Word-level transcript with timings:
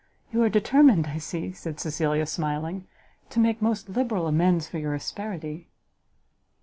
"You 0.33 0.41
are 0.41 0.49
determined, 0.49 1.05
I 1.05 1.19
see," 1.19 1.51
said 1.51 1.79
Cecilia, 1.79 2.25
smiling, 2.25 2.87
"to 3.29 3.39
make 3.39 3.61
most 3.61 3.87
liberal 3.87 4.25
amends 4.25 4.67
for 4.67 4.79
your 4.79 4.95
asperity." 4.95 5.69